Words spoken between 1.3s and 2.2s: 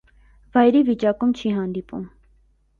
չի հանդիպում։